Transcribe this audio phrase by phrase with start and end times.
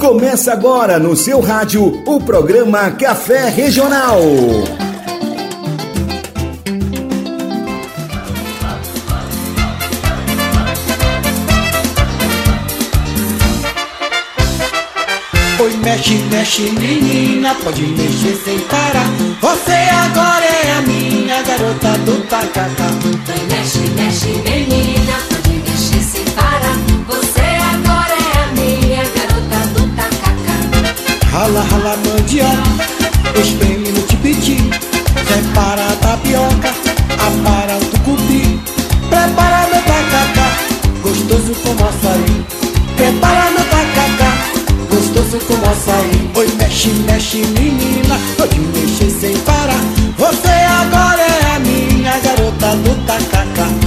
[0.00, 4.18] Começa agora no seu rádio o programa Café Regional.
[15.58, 19.04] Oi, mexe, mexe, menina, pode mexer sem parar.
[19.42, 22.86] Você agora é a minha garota do tacacá.
[23.04, 24.89] Oi, mexe, mexe, menina,
[31.50, 34.70] Rala, rala, mandioca, espreme no tipiti.
[35.26, 36.72] Separa a tapioca,
[37.10, 38.60] apara o tucupi.
[39.08, 40.48] Prepara meu tacacá,
[41.02, 42.46] gostoso como açaí.
[42.94, 44.30] Prepara meu tacacá,
[44.90, 46.30] gostoso como açaí.
[46.36, 49.82] Oi, mexe, mexe, menina, pode mexer sem parar.
[50.18, 53.79] Você agora é a minha garota do tacacá.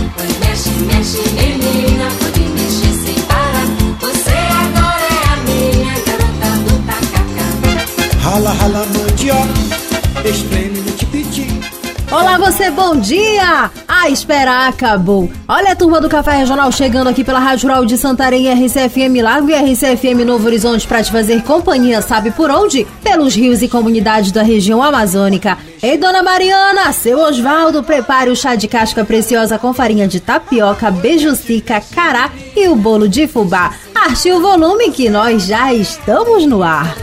[12.54, 13.71] Você, bom dia!
[13.87, 15.27] A espera acabou.
[15.48, 19.49] Olha a turma do Café Regional chegando aqui pela Rádio Rural de Santarém, RCFM Lago
[19.49, 22.85] e RCFM Novo Horizonte para te fazer companhia, sabe por onde?
[23.04, 25.57] Pelos rios e comunidades da região amazônica.
[25.82, 30.91] Ei, dona Mariana, seu Osvaldo, prepare o chá de casca preciosa com farinha de tapioca,
[30.91, 33.73] beijucica, cará e o bolo de fubá.
[33.95, 36.95] Arte o volume que nós já estamos no ar.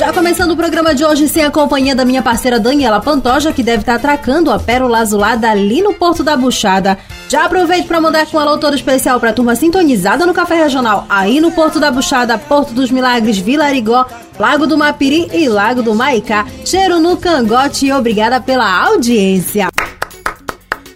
[0.00, 3.62] Já começando o programa de hoje sem a companhia da minha parceira Daniela Pantoja, que
[3.62, 6.96] deve estar atracando a pérola azulada ali no Porto da Buchada.
[7.28, 10.54] Já aproveito para mandar com um alô todo especial para a turma sintonizada no Café
[10.54, 14.06] Regional, aí no Porto da Buchada, Porto dos Milagres, Vila Arigó,
[14.38, 16.46] Lago do Mapiri e Lago do Maicá.
[16.64, 19.68] Cheiro no cangote e obrigada pela audiência.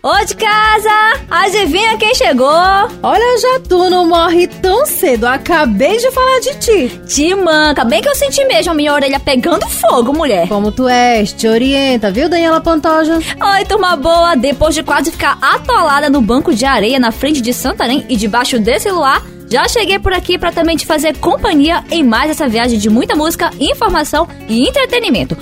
[0.05, 1.25] Ô de casa!
[1.31, 2.47] Adivinha quem chegou?
[2.47, 7.01] Olha, já tu não morre tão cedo, acabei de falar de ti.
[7.07, 10.47] Te manca, bem que eu senti mesmo a minha orelha pegando fogo, mulher.
[10.47, 13.15] Como tu és, te orienta, viu, Daniela Pantoja?
[13.15, 14.35] Oi, turma boa!
[14.35, 18.59] Depois de quase ficar atolada no banco de areia na frente de Santarém e debaixo
[18.59, 22.79] desse luar, já cheguei por aqui para também te fazer companhia em mais essa viagem
[22.79, 25.35] de muita música, informação e entretenimento.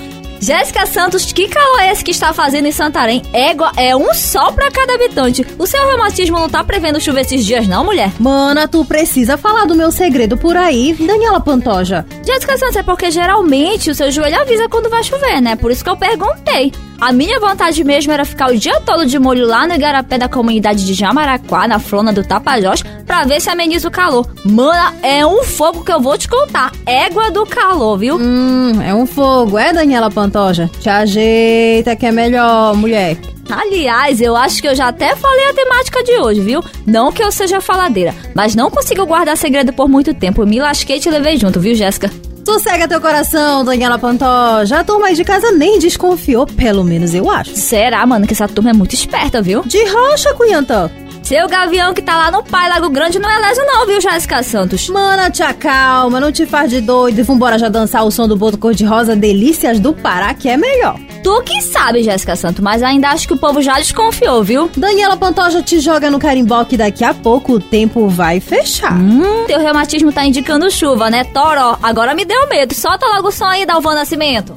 [0.43, 3.21] Jéssica Santos, que calor é esse que está fazendo em Santarém?
[3.31, 5.47] Égua é um sol para cada habitante.
[5.57, 8.11] O seu reumatismo não tá prevendo chuva esses dias, não, mulher?
[8.19, 12.05] Mana, tu precisa falar do meu segredo por aí, Daniela Pantoja.
[12.27, 15.55] Jéssica Santos, é porque geralmente o seu joelho avisa quando vai chover, né?
[15.55, 16.73] Por isso que eu perguntei.
[16.99, 20.29] A minha vontade mesmo era ficar o dia todo de molho lá no igarapé da
[20.29, 24.25] comunidade de Jamaraquá, na flona do Tapajós, pra ver se ameniza o calor.
[24.45, 26.71] Mana, é um fogo que eu vou te contar.
[26.85, 28.15] Égua do calor, viu?
[28.17, 30.32] Hum, é um fogo, é, Daniela Pantoja?
[30.79, 33.17] Te ajeita que é melhor, mulher.
[33.49, 36.63] Aliás, eu acho que eu já até falei a temática de hoje, viu?
[36.87, 40.45] Não que eu seja faladeira, mas não consigo guardar segredo por muito tempo.
[40.45, 42.09] Me lasquei e te levei junto, viu, Jéssica?
[42.45, 44.79] Sossega teu coração, Daniela Pantoja.
[44.79, 47.55] A turma aí de casa nem desconfiou, pelo menos eu acho.
[47.55, 49.61] Será, mano, que essa turma é muito esperta, viu?
[49.63, 50.89] De rocha, Cunhantã.
[51.23, 54.43] Seu gavião que tá lá no Pai Lago Grande não é leso não, viu, Jéssica
[54.43, 54.89] Santos?
[54.89, 58.35] Mana, te acalma, não te faz de doido e vambora já dançar o som do
[58.35, 60.99] boto cor-de-rosa Delícias do Pará, que é melhor.
[61.23, 64.69] Tu que sabe, Jéssica Santos, mas ainda acho que o povo já desconfiou, viu?
[64.75, 68.93] Daniela Pantoja te joga no carimbó que daqui a pouco o tempo vai fechar.
[68.93, 71.77] Hum, teu reumatismo tá indicando chuva, né, Toró?
[71.81, 72.73] Agora me deu medo.
[72.73, 74.53] Solta logo o som aí, Dalvan Nascimento.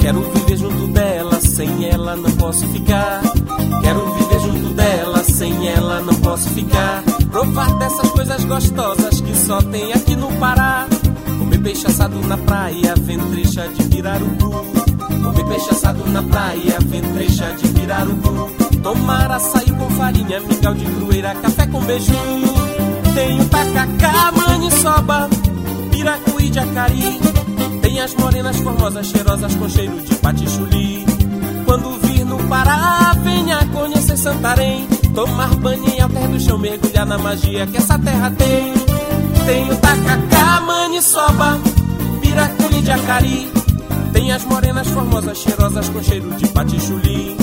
[0.00, 1.15] Quero viver junto dela,
[1.66, 3.20] sem ela não posso ficar.
[3.82, 7.02] Quero viver junto dela, sem ela não posso ficar.
[7.30, 10.86] Provar dessas coisas gostosas que só tem aqui no Pará.
[11.38, 14.50] Comer peixe assado na praia, ventrecha de pirarucu.
[15.24, 18.50] Comer peixe assado na praia, ventrecha de pirarucu.
[18.82, 22.12] Tomar açaí com farinha, mingau de crueira, café com beiju.
[23.14, 25.28] Tenho tacacá, maniçoba,
[25.90, 27.20] piracu e jacari.
[27.82, 31.15] Tem as morenas formosas, cheirosas com cheiro de patichuli.
[31.66, 34.86] Quando vir no Pará, venha conhecer Santarém.
[35.14, 38.72] Tomar banho em alter do chão, mergulhar na magia que essa terra tem.
[39.44, 41.58] Tem o tacacá, maniçoba,
[42.20, 43.52] piraculi de acari.
[44.12, 47.36] Tem as morenas formosas, cheirosas com cheiro de patichuli.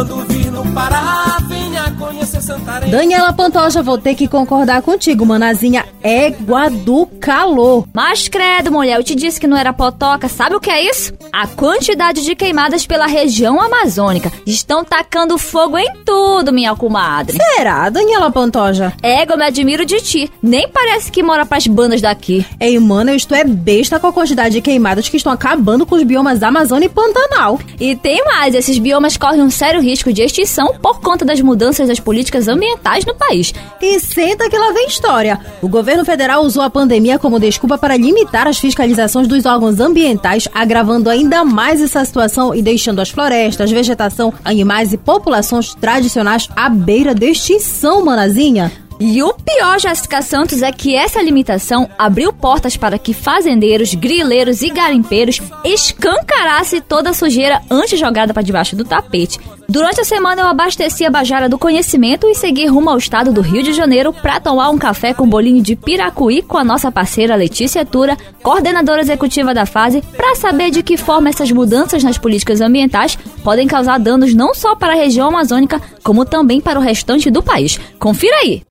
[0.00, 2.90] Quando vir no Pará, venha conhecer Santarém.
[2.90, 5.84] Daniela Pantoja, vou ter que concordar contigo, manazinha.
[6.02, 7.86] Égua do calor.
[7.92, 10.26] Mas credo, mulher, eu te disse que não era potoca.
[10.26, 11.12] Sabe o que é isso?
[11.30, 14.32] A quantidade de queimadas pela região amazônica.
[14.46, 17.36] Estão tacando fogo em tudo, minha comadre.
[17.36, 18.94] Será, Daniela Pantoja?
[19.02, 20.32] Égua, eu me admiro de ti.
[20.42, 22.46] Nem parece que mora pras bandas daqui.
[22.58, 26.04] Ei, mano, isto é besta com a quantidade de queimadas que estão acabando com os
[26.04, 27.60] biomas da Amazônia e Pantanal.
[27.78, 31.88] E tem mais, esses biomas correm um sério risco de extinção por conta das mudanças
[31.88, 33.52] das políticas ambientais no país.
[33.80, 35.38] E senta que lá vem história.
[35.60, 40.48] O governo federal usou a pandemia como desculpa para limitar as fiscalizações dos órgãos ambientais,
[40.54, 46.68] agravando ainda mais essa situação e deixando as florestas, vegetação, animais e populações tradicionais à
[46.68, 48.89] beira de extinção, manazinha.
[49.02, 54.60] E o pior, Jéssica Santos, é que essa limitação abriu portas para que fazendeiros, grileiros
[54.60, 59.40] e garimpeiros escancarassem toda a sujeira antes jogada para debaixo do tapete.
[59.66, 63.40] Durante a semana eu abasteci a Bajara do Conhecimento e segui rumo ao estado do
[63.40, 67.36] Rio de Janeiro para tomar um café com bolinho de piracuí com a nossa parceira
[67.36, 72.60] Letícia Tura, coordenadora executiva da fase, para saber de que forma essas mudanças nas políticas
[72.60, 77.30] ambientais podem causar danos não só para a região amazônica, como também para o restante
[77.30, 77.80] do país.
[77.98, 78.62] Confira aí!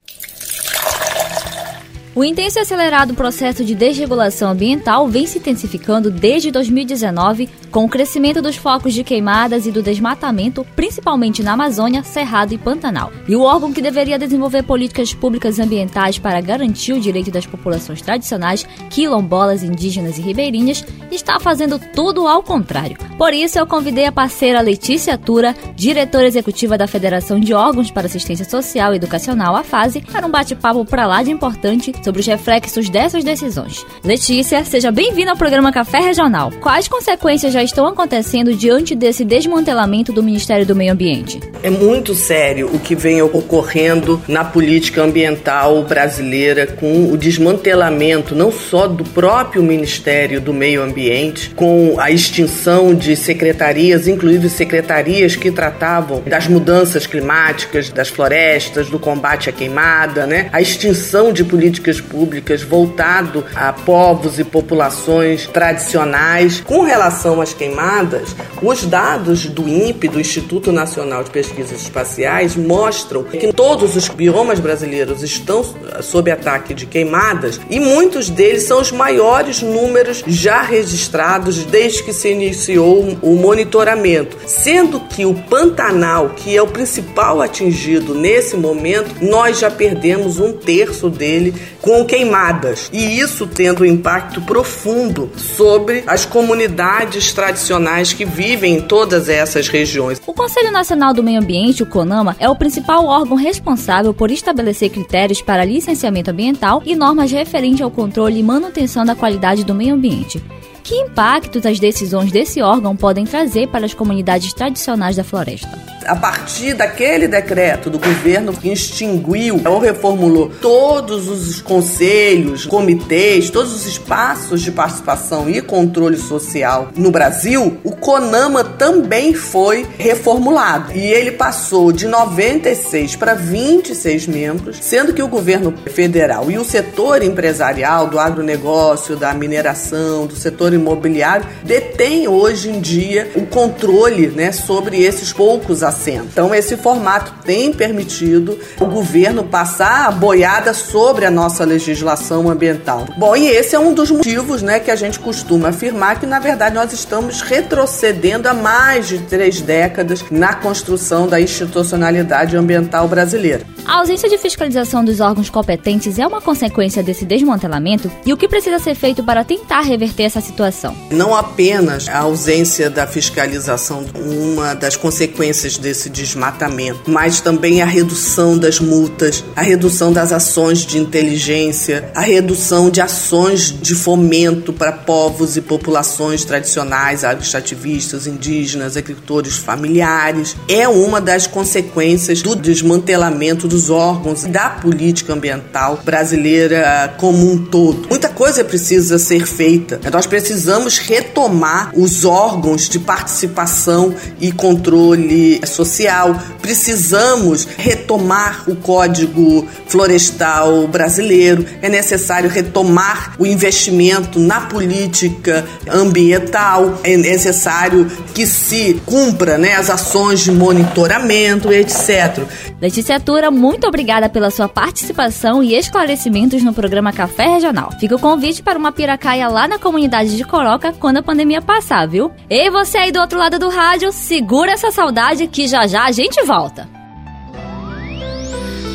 [2.15, 7.89] O intenso e acelerado processo de desregulação ambiental vem se intensificando desde 2019, com o
[7.89, 13.11] crescimento dos focos de queimadas e do desmatamento, principalmente na Amazônia, Cerrado e Pantanal.
[13.27, 18.01] E o órgão que deveria desenvolver políticas públicas ambientais para garantir o direito das populações
[18.01, 22.97] tradicionais, quilombolas, indígenas e ribeirinhas, está fazendo tudo ao contrário.
[23.19, 28.07] Por isso, eu convidei a parceira Letícia Tura, diretora executiva da Federação de Órgãos para
[28.07, 32.27] Assistência Social e Educacional, a FASE, para um bate-papo para lá de importante sobre os
[32.27, 33.85] reflexos dessas decisões.
[34.03, 36.51] Letícia, seja bem-vinda ao programa Café Regional.
[36.59, 41.39] Quais consequências já estão acontecendo diante desse desmantelamento do Ministério do Meio Ambiente?
[41.61, 48.51] É muito sério o que vem ocorrendo na política ambiental brasileira com o desmantelamento não
[48.51, 55.51] só do próprio Ministério do Meio Ambiente, com a extinção de secretarias, inclusive secretarias que
[55.51, 60.49] tratavam das mudanças climáticas, das florestas, do combate à queimada, né?
[60.51, 66.61] A extinção de políticas públicas voltado a povos e populações tradicionais.
[66.61, 73.23] Com relação às queimadas, os dados do INPE, do Instituto Nacional de Pesquisas Espaciais, mostram
[73.23, 75.63] que todos os biomas brasileiros estão
[76.01, 82.13] sob ataque de queimadas e muitos deles são os maiores números já registrados desde que
[82.13, 89.15] se iniciou o monitoramento, sendo que o Pantanal, que é o principal atingido nesse momento,
[89.21, 96.03] nós já perdemos um terço dele com queimadas e isso tendo um impacto profundo sobre
[96.07, 100.21] as comunidades tradicionais que vivem em todas essas regiões.
[100.25, 104.89] O Conselho Nacional do Meio Ambiente, o CONAMA, é o principal órgão responsável por estabelecer
[104.89, 109.95] critérios para licenciamento ambiental e normas referentes ao controle e manutenção da qualidade do meio
[109.95, 110.41] ambiente.
[110.83, 115.98] Que impactos as decisões desse órgão podem trazer para as comunidades tradicionais da floresta?
[116.09, 123.71] A partir daquele decreto do governo que extinguiu ou reformulou todos os conselhos, comitês, todos
[123.71, 130.93] os espaços de participação e controle social no Brasil, o CONAMA também foi reformulado.
[130.93, 136.65] E ele passou de 96 para 26 membros, sendo que o governo federal e o
[136.65, 144.27] setor empresarial do agronegócio, da mineração, do setor imobiliário detêm hoje em dia o controle
[144.27, 151.25] né, sobre esses poucos Então, esse formato tem permitido o governo passar a boiada sobre
[151.25, 153.05] a nossa legislação ambiental.
[153.17, 156.39] Bom, e esse é um dos motivos né, que a gente costuma afirmar que, na
[156.39, 163.65] verdade, nós estamos retrocedendo há mais de três décadas na construção da institucionalidade ambiental brasileira.
[163.85, 168.47] A ausência de fiscalização dos órgãos competentes é uma consequência desse desmantelamento e o que
[168.47, 170.95] precisa ser feito para tentar reverter essa situação?
[171.09, 178.57] Não apenas a ausência da fiscalização, uma das consequências desse desmatamento, mas também a redução
[178.57, 184.91] das multas, a redução das ações de inteligência, a redução de ações de fomento para
[184.91, 190.55] povos e populações tradicionais, extrativistas, indígenas, agricultores familiares.
[190.67, 198.07] É uma das consequências do desmantelamento dos órgãos da política ambiental brasileira como um todo.
[198.09, 199.99] Muita coisa precisa ser feita.
[200.11, 206.35] Nós precisamos retomar os órgãos de participação e controle social.
[206.61, 211.65] Precisamos retomar o Código Florestal brasileiro.
[211.81, 216.99] É necessário retomar o investimento na política ambiental.
[217.03, 222.43] É necessário que se cumpra né, as ações de monitoramento, etc.
[222.81, 227.91] Letícia Tura, muito obrigada pela sua participação e esclarecimentos no programa Café Regional.
[227.99, 232.07] Fica o convite para uma piracaia lá na comunidade de Coroca quando a pandemia passar,
[232.07, 232.31] viu?
[232.49, 236.11] E você aí do outro lado do rádio, segura essa saudade que já já a
[236.11, 236.87] gente volta.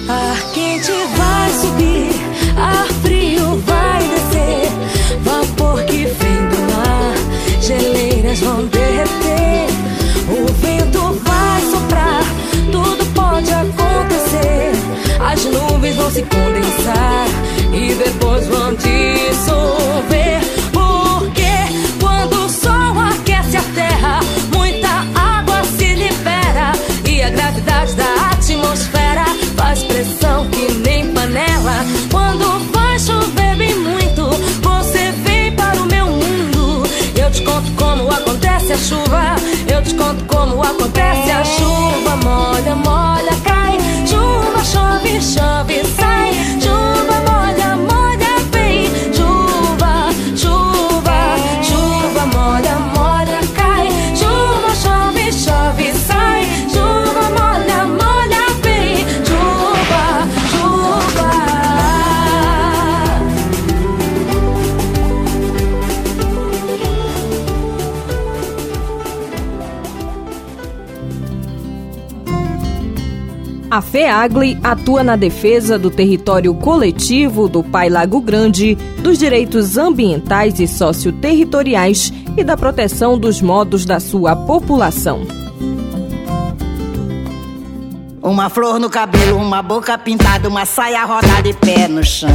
[0.08, 2.10] Ar quente vai subir,
[2.56, 4.70] ar frio vai descer.
[5.22, 7.14] Vapor que vem do mar,
[7.60, 9.66] geleiras vão derreter.
[10.28, 12.24] O vento vai soprar,
[12.70, 14.72] tudo pode acontecer.
[15.20, 17.26] As nuvens vão se condensar
[17.72, 20.03] e depois vão dissolver.
[74.04, 80.60] A FEAGLE atua na defesa do território coletivo do Pai Lago Grande, dos direitos ambientais
[80.60, 85.22] e socioterritoriais e da proteção dos modos da sua população.
[88.22, 92.28] Uma flor no cabelo, uma boca pintada, uma saia rodada e pé no chão.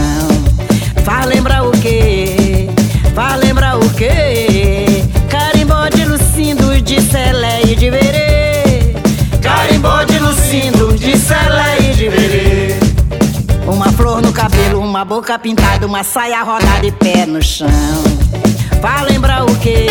[1.04, 2.68] Faz lembrar o quê?
[3.14, 5.04] Faz lembrar o quê?
[5.30, 8.96] Carimbó de Lucindo, de Celé e de Verê.
[9.42, 10.79] Carimbó de Lucindo,
[11.12, 12.76] de Celé e de Verê.
[13.66, 17.68] Uma flor no cabelo, uma boca pintada, uma saia rodada e pé no chão.
[18.80, 19.88] Faz lembrar o quê?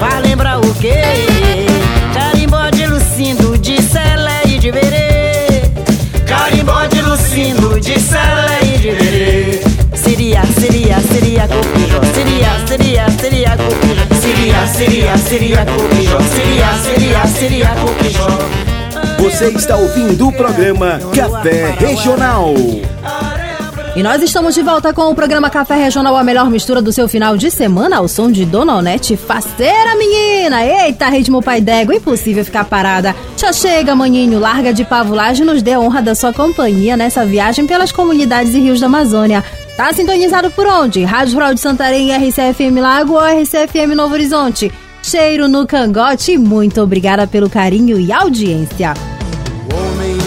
[0.00, 0.94] Faz lembrar o quê?
[2.14, 5.70] Carimbó de Lucindo, de Celé e de Verê.
[6.26, 9.60] Carimbó de Lucindo, de Celé e de Verê.
[9.94, 12.00] Seria, seria, seria copijó.
[12.14, 14.16] Seria, seria, seria copijó.
[14.18, 16.18] Seria, seria, seria copijó.
[16.34, 18.65] Seria, seria, seria copijó.
[19.26, 22.54] Você está ouvindo o programa Café Regional.
[23.96, 27.08] E nós estamos de volta com o programa Café Regional, a melhor mistura do seu
[27.08, 30.64] final de semana, ao som de Dona Onete, faceira menina!
[30.64, 33.16] Eita, ritmo pai d'égua, impossível ficar parada.
[33.36, 37.26] Já chega, maninho, larga de pavulagem e nos dê a honra da sua companhia nessa
[37.26, 39.42] viagem pelas comunidades e rios da Amazônia.
[39.76, 41.02] Tá sintonizado por onde?
[41.02, 44.72] Rádio Rural de Santarém, RCFM Lago ou RCFM Novo Horizonte?
[45.02, 48.94] Cheiro no cangote muito obrigada pelo carinho e audiência.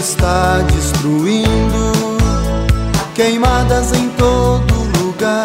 [0.00, 1.92] Está destruindo
[3.14, 5.44] queimadas em todo lugar.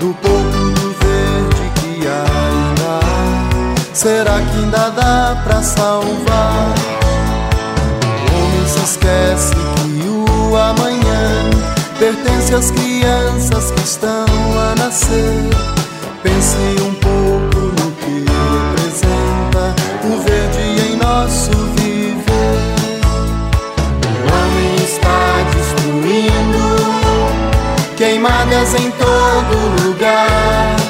[0.00, 6.74] Do pouco do verde que ainda há, será que ainda dá pra salvar?
[8.32, 11.50] O homem se esquece que o amanhã
[12.00, 14.26] pertence às crianças que estão
[14.58, 15.50] a nascer.
[16.20, 17.41] Pense um pouco
[28.62, 30.81] em todo lugar.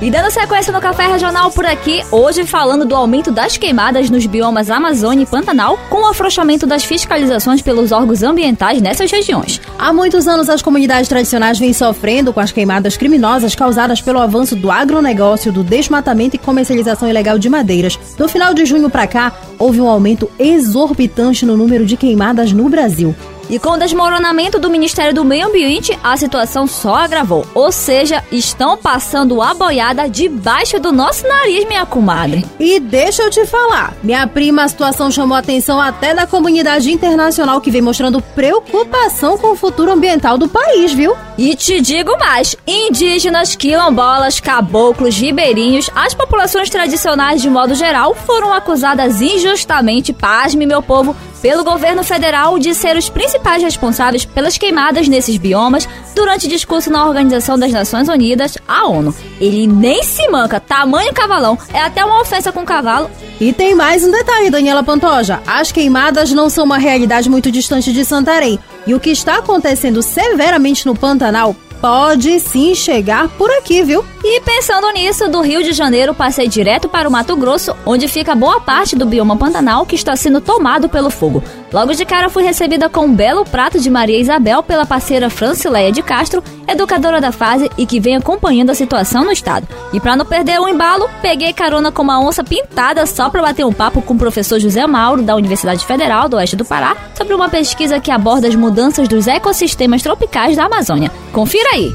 [0.00, 4.26] E dando sequência no Café Regional por aqui, hoje falando do aumento das queimadas nos
[4.26, 9.58] biomas Amazônia e Pantanal, com o afrouxamento das fiscalizações pelos órgãos ambientais nessas regiões.
[9.78, 14.54] Há muitos anos, as comunidades tradicionais vêm sofrendo com as queimadas criminosas causadas pelo avanço
[14.54, 17.98] do agronegócio, do desmatamento e comercialização ilegal de madeiras.
[18.18, 22.68] Do final de junho para cá, houve um aumento exorbitante no número de queimadas no
[22.68, 23.14] Brasil.
[23.48, 27.46] E com o desmoronamento do Ministério do Meio Ambiente, a situação só agravou.
[27.54, 32.44] Ou seja, estão passando a boiada debaixo do nosso nariz, minha comadre.
[32.58, 36.90] E deixa eu te falar, minha prima, a situação chamou a atenção até da comunidade
[36.90, 41.14] internacional que vem mostrando preocupação com o futuro ambiental do país, viu?
[41.38, 48.52] E te digo mais: indígenas, quilombolas, caboclos, ribeirinhos, as populações tradicionais de modo geral foram
[48.52, 51.14] acusadas injustamente, pasme meu povo,
[51.46, 57.06] pelo governo federal de ser os principais responsáveis pelas queimadas nesses biomas, durante discurso na
[57.06, 59.14] Organização das Nações Unidas, a ONU.
[59.40, 63.08] Ele nem se manca, tamanho cavalão, é até uma ofensa com cavalo.
[63.40, 65.40] E tem mais um detalhe, Daniela Pantoja.
[65.46, 68.58] As queimadas não são uma realidade muito distante de Santarém.
[68.84, 74.04] E o que está acontecendo severamente no Pantanal pode sim chegar por aqui, viu?
[74.24, 78.34] E pensando nisso, do Rio de Janeiro passei direto para o Mato Grosso, onde fica
[78.34, 81.42] boa parte do bioma Pantanal que está sendo tomado pelo fogo.
[81.72, 85.90] Logo de cara fui recebida com um belo prato de Maria Isabel pela parceira Francileia
[85.90, 89.66] de Castro, educadora da fase e que vem acompanhando a situação no estado.
[89.92, 93.64] E para não perder o embalo, peguei carona com uma onça pintada só para bater
[93.64, 97.34] um papo com o professor José Mauro da Universidade Federal do Oeste do Pará sobre
[97.34, 101.10] uma pesquisa que aborda as mudanças dos ecossistemas tropicais da Amazônia.
[101.32, 101.92] Confira aí!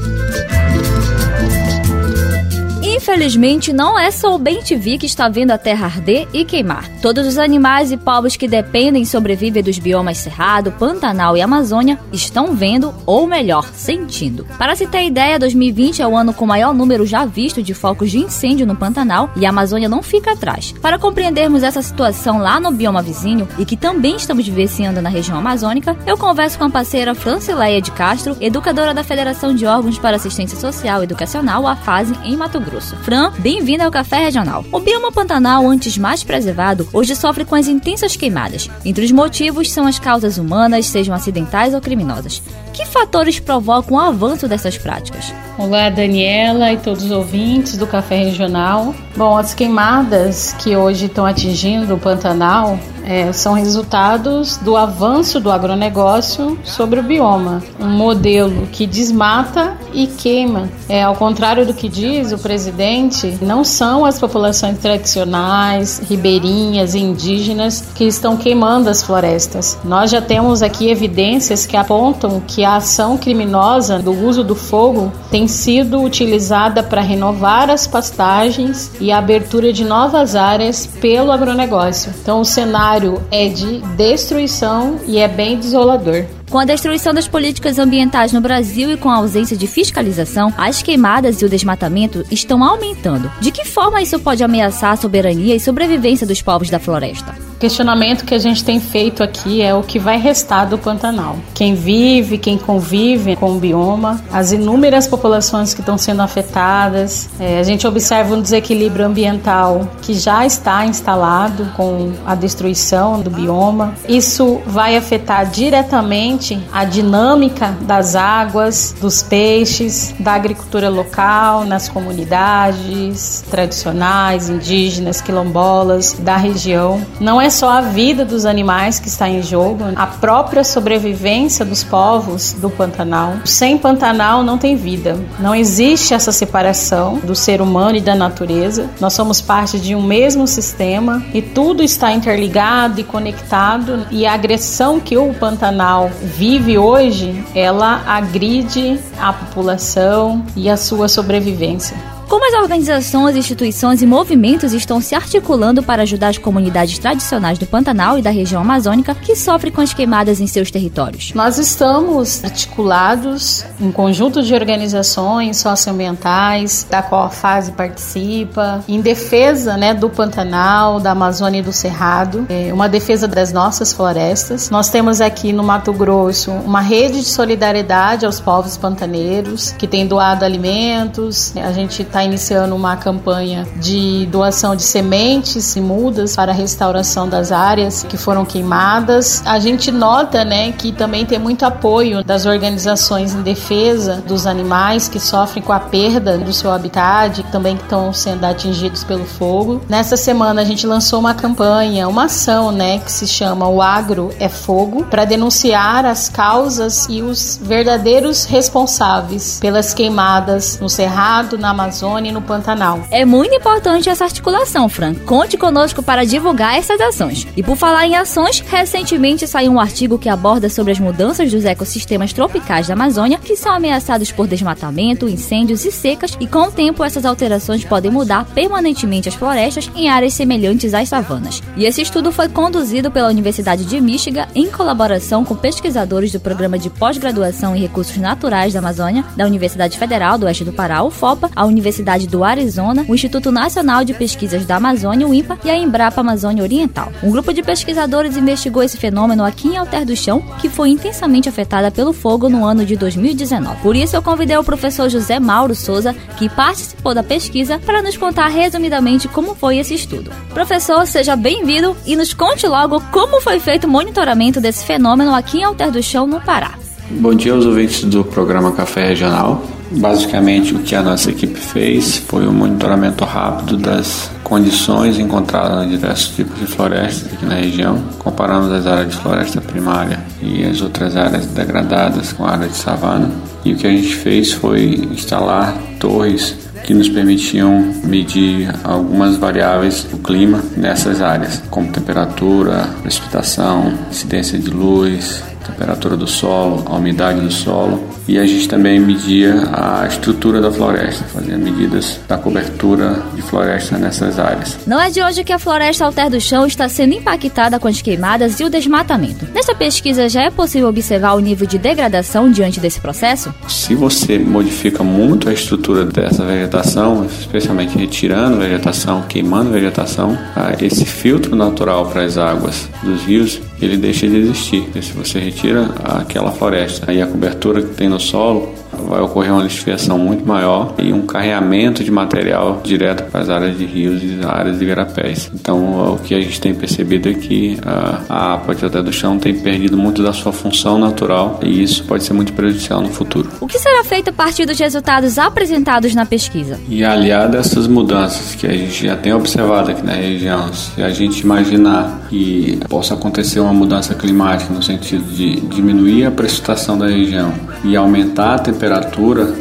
[3.02, 6.88] Infelizmente, não é só o bem-te-vi que está vendo a terra arder e queimar.
[7.00, 11.98] Todos os animais e povos que dependem e sobrevivem dos biomas Cerrado, Pantanal e Amazônia
[12.12, 14.46] estão vendo, ou melhor, sentindo.
[14.56, 18.08] Para se ter ideia, 2020 é o ano com maior número já visto de focos
[18.08, 20.70] de incêndio no Pantanal e a Amazônia não fica atrás.
[20.80, 25.36] Para compreendermos essa situação lá no bioma vizinho e que também estamos vivenciando na região
[25.36, 30.14] amazônica, eu converso com a parceira Francileia de Castro, educadora da Federação de Órgãos para
[30.14, 32.91] Assistência Social e Educacional, a FASE, em Mato Grosso.
[32.96, 34.64] Fran, bem-vinda ao Café Regional.
[34.72, 38.68] O bioma Pantanal, antes mais preservado, hoje sofre com as intensas queimadas.
[38.84, 42.42] Entre os motivos são as causas humanas, sejam acidentais ou criminosas.
[42.72, 45.34] Que fatores provocam o avanço dessas práticas?
[45.58, 48.94] Olá, Daniela e todos os ouvintes do Café Regional.
[49.16, 55.50] Bom, as queimadas que hoje estão atingindo o Pantanal é, são resultados do avanço do
[55.50, 57.62] agronegócio sobre o bioma.
[57.80, 60.68] Um modelo que desmata e queima.
[60.88, 67.84] É, ao contrário do que diz o presidente, não são as populações tradicionais, ribeirinhas indígenas
[67.94, 69.78] que estão queimando as florestas.
[69.84, 75.12] Nós já temos aqui evidências que apontam que a ação criminosa do uso do fogo
[75.30, 82.12] tem sido utilizada para renovar as pastagens e a abertura de novas áreas pelo agronegócio.
[82.22, 82.91] Então, o cenário
[83.30, 86.26] é de destruição e é bem desolador.
[86.50, 90.82] Com a destruição das políticas ambientais no Brasil e com a ausência de fiscalização, as
[90.82, 93.32] queimadas e o desmatamento estão aumentando.
[93.40, 97.51] De que forma isso pode ameaçar a soberania e sobrevivência dos povos da floresta?
[97.62, 101.36] Questionamento que a gente tem feito aqui é o que vai restar do Pantanal.
[101.54, 107.30] Quem vive, quem convive com o bioma, as inúmeras populações que estão sendo afetadas.
[107.38, 113.30] É, a gente observa um desequilíbrio ambiental que já está instalado com a destruição do
[113.30, 113.94] bioma.
[114.08, 123.44] Isso vai afetar diretamente a dinâmica das águas, dos peixes, da agricultura local, nas comunidades
[123.48, 127.00] tradicionais, indígenas, quilombolas da região.
[127.20, 131.84] Não é só a vida dos animais que está em jogo, a própria sobrevivência dos
[131.84, 133.34] povos do Pantanal.
[133.44, 135.18] Sem Pantanal não tem vida.
[135.38, 138.88] Não existe essa separação do ser humano e da natureza.
[139.00, 144.32] Nós somos parte de um mesmo sistema e tudo está interligado e conectado e a
[144.32, 151.96] agressão que o Pantanal vive hoje, ela agride a população e a sua sobrevivência.
[152.32, 157.66] Como as organizações, instituições e movimentos estão se articulando para ajudar as comunidades tradicionais do
[157.66, 161.34] Pantanal e da região amazônica que sofrem com as queimadas em seus territórios?
[161.34, 169.76] Nós estamos articulados em conjunto de organizações socioambientais, da qual a FASE participa, em defesa
[169.76, 174.70] né, do Pantanal, da Amazônia e do Cerrado, é uma defesa das nossas florestas.
[174.70, 180.06] Nós temos aqui no Mato Grosso uma rede de solidariedade aos povos pantaneiros que tem
[180.06, 181.54] doado alimentos.
[181.58, 187.28] A gente está iniciando uma campanha de doação de sementes e mudas para a restauração
[187.28, 189.42] das áreas que foram queimadas.
[189.44, 195.08] A gente nota, né, que também tem muito apoio das organizações em defesa dos animais
[195.08, 199.80] que sofrem com a perda do seu habitat, também que estão sendo atingidos pelo fogo.
[199.88, 204.30] Nessa semana a gente lançou uma campanha, uma ação, né, que se chama O Agro
[204.38, 211.70] é Fogo, para denunciar as causas e os verdadeiros responsáveis pelas queimadas no Cerrado, na
[211.70, 213.00] Amazônia no Pantanal.
[213.10, 215.14] É muito importante essa articulação, Fran.
[215.14, 217.46] Conte conosco para divulgar essas ações.
[217.56, 221.64] E por falar em ações, recentemente saiu um artigo que aborda sobre as mudanças dos
[221.64, 226.70] ecossistemas tropicais da Amazônia, que são ameaçados por desmatamento, incêndios e secas, e com o
[226.70, 231.62] tempo essas alterações podem mudar permanentemente as florestas em áreas semelhantes às savanas.
[231.76, 236.78] E esse estudo foi conduzido pela Universidade de Michigan em colaboração com pesquisadores do Programa
[236.78, 241.50] de Pós-Graduação em Recursos Naturais da Amazônia, da Universidade Federal do Oeste do Pará, UFOPA,
[241.54, 245.70] a Universidade Universidade do Arizona, o Instituto Nacional de Pesquisas da Amazônia, o INPA, e
[245.70, 247.12] a Embrapa Amazônia Oriental.
[247.22, 251.50] Um grupo de pesquisadores investigou esse fenômeno aqui em Alter do Chão, que foi intensamente
[251.50, 253.82] afetada pelo fogo no ano de 2019.
[253.82, 258.16] Por isso, eu convidei o professor José Mauro Souza, que participou da pesquisa, para nos
[258.16, 260.30] contar resumidamente como foi esse estudo.
[260.54, 265.58] Professor, seja bem-vindo e nos conte logo como foi feito o monitoramento desse fenômeno aqui
[265.58, 266.72] em Alter do Chão, no Pará.
[267.10, 269.62] Bom dia aos ouvintes do programa Café Regional.
[269.96, 275.90] Basicamente, o que a nossa equipe fez foi um monitoramento rápido das condições encontradas em
[275.90, 280.80] diversos tipos de florestas aqui na região, comparando as áreas de floresta primária e as
[280.80, 283.30] outras áreas degradadas com a área de savana.
[283.64, 290.04] E o que a gente fez foi instalar torres que nos permitiam medir algumas variáveis
[290.04, 297.40] do clima nessas áreas, como temperatura, precipitação, incidência de luz, temperatura do solo, a umidade
[297.40, 298.02] do solo.
[298.28, 303.96] E a gente também media a estrutura da floresta, fazia medidas da cobertura de floresta
[303.96, 304.76] nessas áreas.
[304.86, 308.02] Não é de hoje que a floresta alter do chão está sendo impactada com as
[308.02, 309.46] queimadas e o desmatamento.
[309.54, 313.54] Nessa pesquisa já é possível observar o nível de degradação diante desse processo?
[313.68, 321.04] Se você modifica muito a estrutura dessa vegetação, especialmente retirando vegetação, queimando vegetação, ah, esse
[321.04, 324.88] filtro natural para as águas dos rios ele deixa de existir.
[324.94, 329.52] E se você retira aquela floresta aí a cobertura que tem no solo, vai ocorrer
[329.52, 334.22] uma lixiviação muito maior e um carreamento de material direto para as áreas de rios
[334.22, 335.50] e áreas de garapés.
[335.54, 339.38] Então, o que a gente tem percebido é que a, APA de até do chão
[339.38, 343.48] tem perdido muito da sua função natural e isso pode ser muito prejudicial no futuro.
[343.60, 346.78] O que será feito a partir dos resultados apresentados na pesquisa?
[346.88, 351.02] E aliado a essas mudanças que a gente já tem observado aqui na região, se
[351.02, 356.98] a gente imaginar que possa acontecer uma mudança climática no sentido de diminuir a precipitação
[356.98, 357.52] da região
[357.84, 358.81] e aumentar a temperatura,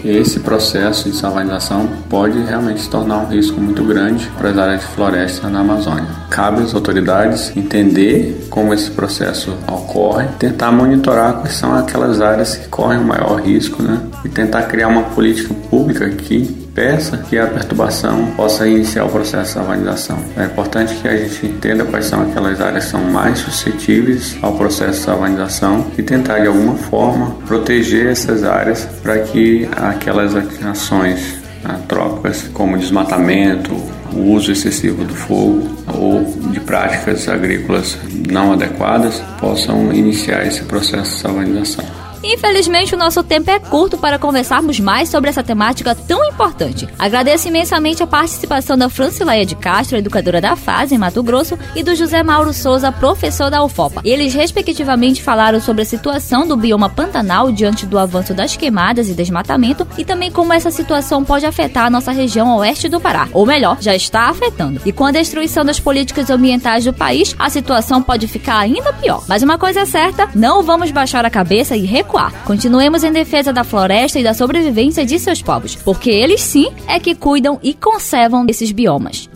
[0.03, 4.81] esse processo de salinização pode realmente se tornar um risco muito grande para as áreas
[4.81, 6.07] de floresta na Amazônia.
[6.29, 12.67] Cabe às autoridades entender como esse processo ocorre, tentar monitorar quais são aquelas áreas que
[12.67, 14.01] correm o maior risco, né?
[14.25, 19.43] E tentar criar uma política pública que peça que a perturbação possa iniciar o processo
[19.43, 20.17] de savanização.
[20.37, 24.53] É importante que a gente entenda quais são aquelas áreas que são mais suscetíveis ao
[24.53, 31.41] processo de savanização e tentar de alguma forma proteger essas áreas para que aquelas ações
[31.63, 33.75] antrópicas como desmatamento,
[34.13, 37.97] o uso excessivo do fogo ou de práticas agrícolas
[38.29, 42.00] não adequadas possam iniciar esse processo de savanização.
[42.23, 46.87] Infelizmente, o nosso tempo é curto para conversarmos mais sobre essa temática tão importante.
[46.97, 51.81] Agradeço imensamente a participação da Francileia de Castro, educadora da FASE em Mato Grosso, e
[51.81, 54.01] do José Mauro Souza, professor da UFOPA.
[54.03, 59.13] Eles, respectivamente, falaram sobre a situação do bioma Pantanal diante do avanço das queimadas e
[59.13, 63.27] desmatamento e também como essa situação pode afetar a nossa região oeste do Pará.
[63.33, 64.79] Ou melhor, já está afetando.
[64.85, 69.23] E com a destruição das políticas ambientais do país, a situação pode ficar ainda pior.
[69.27, 72.43] Mas uma coisa é certa, não vamos baixar a cabeça e recuar recuar.
[72.43, 76.99] Continuemos em defesa da floresta e da sobrevivência de seus povos, porque eles sim é
[76.99, 79.29] que cuidam e conservam esses biomas.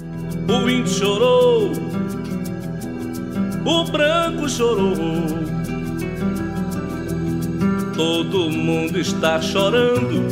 [0.48, 1.72] O índio chorou,
[3.66, 4.94] o branco chorou.
[7.96, 10.28] Todo mundo está chorando,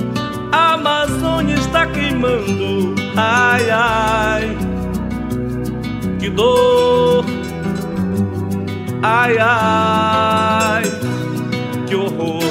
[0.52, 2.94] a Amazônia está queimando.
[3.16, 4.58] Ai, ai,
[6.20, 7.26] que dor.
[9.02, 10.93] Ai, ai
[11.94, 12.44] que horror.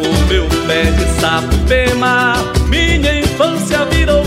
[0.00, 2.34] O meu pé de sapo pema,
[2.68, 4.24] minha infância virou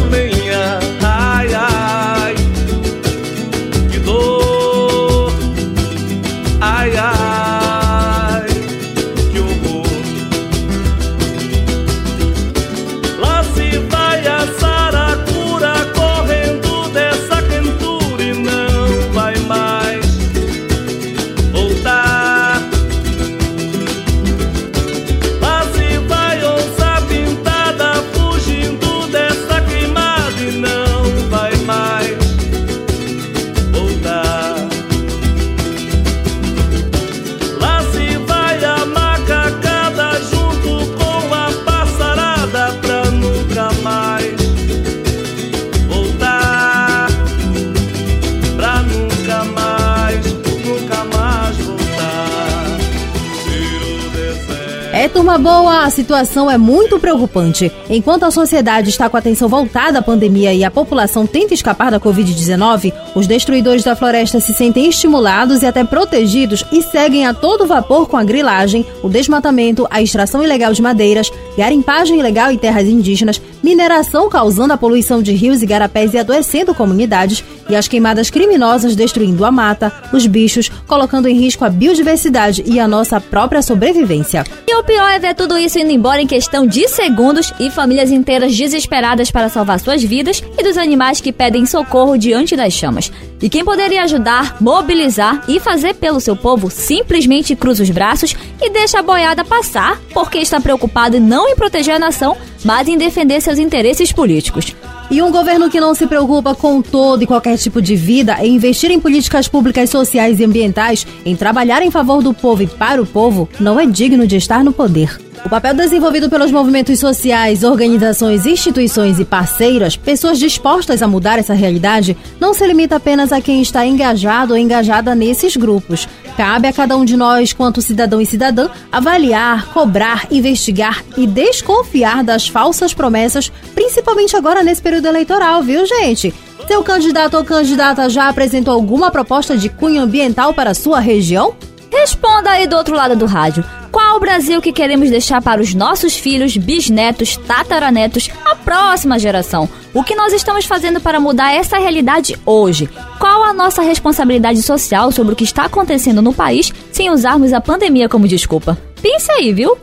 [55.30, 57.72] turma boa, a situação é muito preocupante.
[57.88, 61.92] Enquanto a sociedade está com a atenção voltada à pandemia e a população tenta escapar
[61.92, 67.34] da Covid-19, os destruidores da floresta se sentem estimulados e até protegidos e seguem a
[67.34, 72.58] todo vapor com a grilagem, o desmatamento, a extração ilegal de madeiras, garimpagem ilegal em
[72.58, 77.88] terras indígenas, mineração causando a poluição de rios e garapés e adoecendo comunidades, e as
[77.88, 83.22] queimadas criminosas destruindo a mata, os bichos, colocando em risco a biodiversidade e a nossa
[83.22, 84.43] própria sobrevivência.
[84.67, 88.12] E o pior é ver tudo isso indo embora em questão de segundos e famílias
[88.12, 93.09] inteiras desesperadas para salvar suas vidas e dos animais que pedem socorro diante das chamas.
[93.41, 98.69] E quem poderia ajudar, mobilizar e fazer pelo seu povo simplesmente cruza os braços e
[98.69, 103.41] deixa a boiada passar porque está preocupado não em proteger a nação, mas em defender
[103.41, 104.76] seus interesses políticos.
[105.10, 108.56] E um governo que não se preocupa com todo e qualquer tipo de vida, em
[108.56, 113.02] investir em políticas públicas sociais e ambientais, em trabalhar em favor do povo e para
[113.02, 115.29] o povo, não é digno de estar no poder.
[115.45, 121.54] O papel desenvolvido pelos movimentos sociais, organizações, instituições e parceiras, pessoas dispostas a mudar essa
[121.54, 126.08] realidade, não se limita apenas a quem está engajado ou engajada nesses grupos.
[126.36, 132.23] Cabe a cada um de nós, quanto cidadão e cidadã, avaliar, cobrar, investigar e desconfiar
[132.23, 136.34] das falsas promessas, principalmente agora nesse período eleitoral, viu, gente?
[136.67, 141.56] Seu candidato ou candidata já apresentou alguma proposta de cunho ambiental para a sua região?
[141.91, 143.63] Responda aí do outro lado do rádio.
[144.10, 149.69] Qual Brasil que queremos deixar para os nossos filhos, bisnetos, tataranetos, a próxima geração?
[149.93, 152.89] O que nós estamos fazendo para mudar essa realidade hoje?
[153.19, 157.62] Qual a nossa responsabilidade social sobre o que está acontecendo no país sem usarmos a
[157.62, 158.76] pandemia como desculpa?
[159.00, 159.78] Pense aí, viu?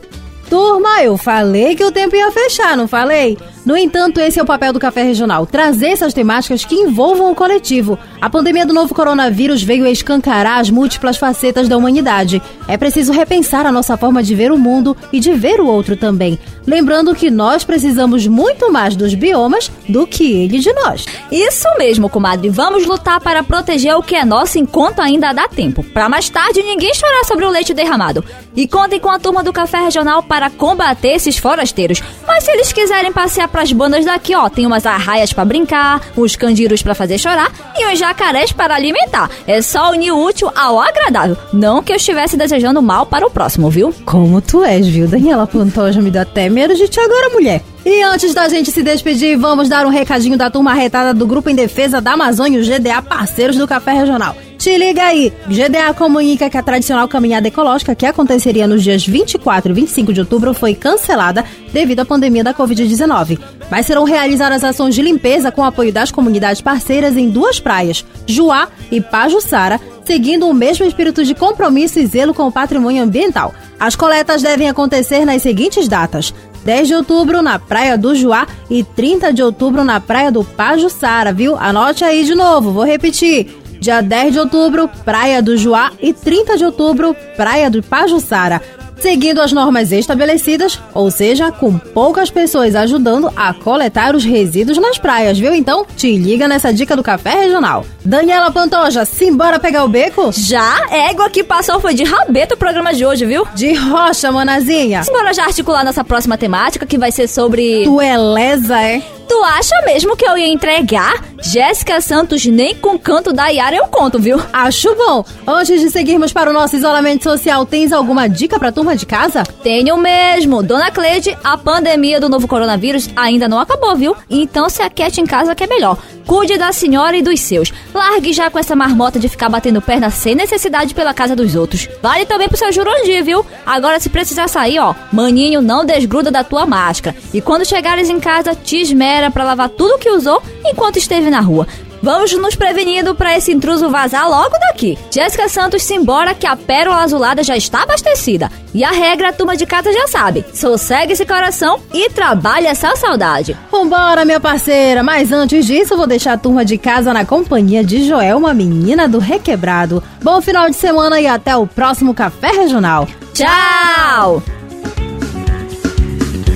[0.49, 3.37] Turma, eu falei que o tempo ia fechar, não falei?
[3.67, 7.35] No entanto, esse é o papel do Café Regional: trazer essas temáticas que envolvam o
[7.35, 7.99] coletivo.
[8.21, 12.41] A pandemia do novo coronavírus veio a escancarar as múltiplas facetas da humanidade.
[12.65, 15.97] É preciso repensar a nossa forma de ver o mundo e de ver o outro
[15.97, 16.39] também.
[16.67, 21.05] Lembrando que nós precisamos muito mais dos biomas do que ele de nós.
[21.31, 22.49] Isso mesmo, comadre.
[22.49, 25.81] Vamos lutar para proteger o que é nosso enquanto ainda dá tempo.
[25.81, 28.21] Para mais tarde ninguém chorar sobre o leite derramado.
[28.53, 32.03] E contem com a turma do Café Regional para combater esses forasteiros.
[32.27, 36.35] Mas se eles quiserem passear pras bandas daqui, ó, tem umas arraias para brincar, os
[36.35, 39.29] candiros para fazer chorar e os jacarés para alimentar.
[39.47, 41.37] É só unir o útil ao agradável.
[41.53, 43.93] Não que eu estivesse desejando mal para o próximo, viu?
[44.03, 46.01] Como tu és, viu, Daniela Pantoja?
[46.01, 47.61] Me dá até medo de ti agora, mulher.
[47.85, 51.51] E antes da gente se despedir, vamos dar um recadinho da turma arretada do Grupo
[51.51, 54.35] em Defesa da Amazônia, o GDA, parceiros do Café Regional.
[54.57, 55.31] Te liga aí!
[55.47, 60.19] GDA comunica que a tradicional caminhada ecológica que aconteceria nos dias 24 e 25 de
[60.21, 63.39] outubro foi cancelada devido à pandemia da Covid-19.
[63.69, 68.67] Mas serão realizadas ações de limpeza com apoio das comunidades parceiras em duas praias, Juá
[68.91, 73.53] e Pajuçara, seguindo o mesmo espírito de compromisso e zelo com o patrimônio ambiental.
[73.79, 76.33] As coletas devem acontecer nas seguintes datas:
[76.65, 81.31] 10 de outubro na Praia do Juá e 30 de outubro na Praia do Pajuçara,
[81.31, 81.55] viu?
[81.55, 83.66] Anote aí de novo, vou repetir.
[83.79, 88.61] Dia 10 de outubro, Praia do Juá e 30 de outubro, Praia do Pajuçara.
[88.99, 94.97] Seguindo as normas estabelecidas, ou seja, com poucas pessoas ajudando a coletar os resíduos nas
[94.97, 95.53] praias, viu?
[95.53, 97.85] Então, te liga nessa dica do Café Regional.
[98.03, 100.31] Daniela Pantoja, simbora pegar o beco?
[100.31, 100.87] Já?
[100.89, 103.47] Égua que passou foi de rabeta o programa de hoje, viu?
[103.53, 105.03] De rocha, manazinha.
[105.03, 107.83] Simbora já articular nossa próxima temática, que vai ser sobre...
[107.83, 109.03] Tu é lesa, é?
[109.27, 111.23] Tu acha mesmo que eu ia entregar?
[111.41, 114.41] Jéssica Santos, nem com canto da Yara eu conto, viu?
[114.51, 115.23] Acho bom.
[115.45, 119.43] Antes de seguirmos para o nosso isolamento social, tens alguma dica pra turma de casa?
[119.61, 120.63] Tenho mesmo.
[120.63, 124.15] Dona Cleide, a pandemia do novo coronavírus ainda não acabou, viu?
[124.29, 125.97] Então se aquete em casa que é melhor.
[126.25, 127.71] Cuide da senhora e dos seus.
[127.93, 131.87] Largue já com essa marmota de ficar batendo perna sem necessidade pela casa dos outros.
[132.01, 133.45] Vale também pro seu Jurandir, viu?
[133.65, 137.15] Agora, se precisar sair, ó, maninho, não desgruda da tua máscara.
[137.33, 141.41] E quando chegares em casa, te esmera pra lavar tudo que usou enquanto esteve na
[141.41, 141.67] rua.
[142.01, 144.97] Vamos nos prevenindo para esse intruso vazar logo daqui.
[145.11, 148.51] Jéssica Santos, simbora que a pérola azulada já está abastecida.
[148.73, 150.45] E a regra a turma de casa já sabe.
[150.53, 153.57] Sossegue esse coração e trabalhe essa saudade.
[153.71, 155.01] Vambora, minha parceira!
[155.01, 158.53] Mas antes disso, eu vou deixar a turma de casa na companhia de Joel, uma
[158.53, 160.03] menina do Requebrado.
[160.21, 163.07] Bom final de semana e até o próximo Café Regional.
[163.33, 164.43] Tchau!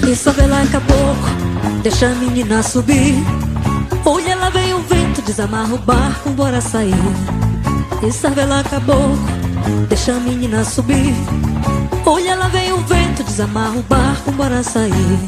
[0.08, 1.51] Isso vela caboclo,
[1.82, 3.16] deixa a menina subir.
[4.06, 6.94] Olha, lá vem o vento, desamarra o barco, bora sair.
[8.08, 9.18] Isso vela caboclo,
[9.88, 11.16] deixa a menina subir.
[12.06, 15.20] Olha, lá vem o vento, desamarra o barco, bora sair.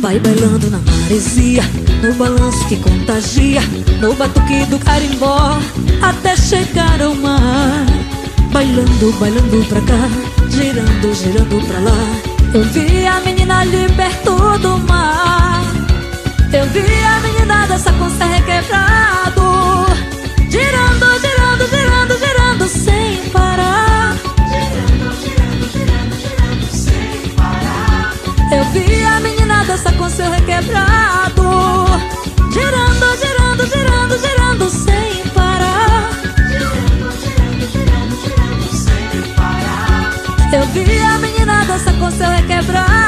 [0.00, 1.62] Vai bailando na maresia,
[2.02, 3.60] no balanço que contagia,
[4.00, 5.58] no batuque do carimbó,
[6.02, 7.86] até chegar ao mar.
[8.52, 10.08] Bailando, bailando pra cá,
[10.50, 12.38] girando, girando pra lá.
[12.54, 13.86] Eu vi a menina ali
[14.60, 15.57] do mar.
[16.50, 17.66] Eu vi a menina
[17.98, 19.86] com seu requebrado.
[20.48, 24.16] Girando, girando, girando, girando sem parar.
[24.48, 28.14] Girando, girando, girando, girando sem parar.
[28.50, 31.42] Eu vi a menina dançar com seu requebrado.
[32.50, 36.10] Girando, girando, girando, girando sem parar.
[36.48, 40.14] Girando, girando, girando, girando sem parar.
[40.50, 43.07] Eu vi a menina dançar com seu requebrado.